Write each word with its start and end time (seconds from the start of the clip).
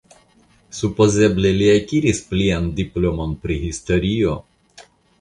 Supozeble 0.77 1.51
li 1.59 1.69
akiris 1.75 2.23
plian 2.33 2.73
diplomon 2.83 3.39
pri 3.45 3.63
historio? 3.71 4.39